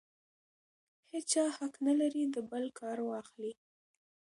[1.11, 3.53] هېچا حق نه لري د بل کار واخلي.